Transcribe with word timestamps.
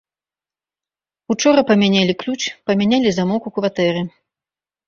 Учора 1.33 1.61
памянялі 1.71 2.13
ключ, 2.23 2.41
памянялі 2.71 3.09
замок 3.19 3.41
у 3.51 3.55
кватэры. 3.59 4.01